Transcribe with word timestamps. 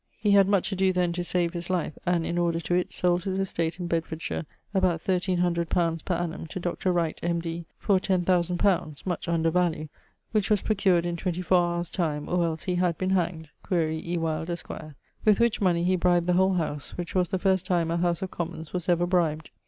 He 0.17 0.31
had 0.31 0.47
much 0.47 0.71
adoe 0.71 0.91
then 0.91 1.13
to 1.13 1.23
save 1.23 1.53
his 1.53 1.69
life, 1.69 1.95
and 2.07 2.25
in 2.25 2.39
order 2.39 2.59
to 2.59 2.73
it, 2.73 2.91
sold 2.91 3.25
his 3.25 3.37
estate 3.37 3.79
in 3.79 3.85
Bedfordshire, 3.85 4.47
about 4.73 4.99
1300 5.07 5.61
li. 5.75 5.97
per 6.03 6.15
annum, 6.15 6.47
to 6.47 6.59
Dr. 6.59 6.91
Wright, 6.91 7.19
M.D. 7.21 7.67
for 7.77 7.99
10,000 7.99 8.63
li., 8.65 8.79
(much 9.05 9.27
under 9.27 9.51
value) 9.51 9.89
which 10.31 10.49
was 10.49 10.63
procured 10.63 11.05
in 11.05 11.17
24 11.17 11.55
hours' 11.55 11.91
time, 11.91 12.27
or 12.27 12.43
els 12.45 12.63
he 12.63 12.73
had 12.77 12.97
been 12.97 13.11
hanged 13.11 13.49
(quaere 13.61 13.91
E. 13.91 14.17
Wyld, 14.17 14.49
esq.). 14.49 14.71
With 15.23 15.39
which 15.39 15.61
money 15.61 15.83
he 15.83 15.95
bribed 15.95 16.25
the 16.25 16.33
whole 16.33 16.53
House, 16.55 16.97
which 16.97 17.13
was 17.13 17.29
the 17.29 17.37
first 17.37 17.67
time 17.67 17.91
a 17.91 17.97
House 17.97 18.23
of 18.23 18.31
Commons 18.31 18.73
was 18.73 18.89
ever 18.89 19.05
bribed. 19.05 19.51